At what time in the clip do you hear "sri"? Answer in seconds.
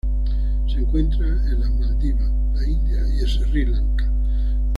3.29-3.67